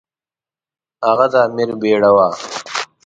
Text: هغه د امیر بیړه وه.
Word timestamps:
هغه 1.05 1.25
د 1.33 1.35
امیر 1.47 1.69
بیړه 1.81 2.11
وه. 2.15 2.27